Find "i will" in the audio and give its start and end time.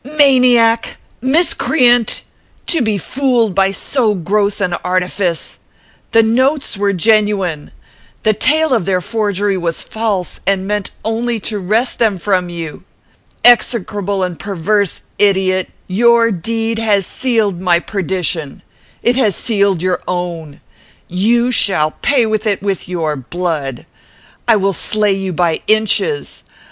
24.47-24.73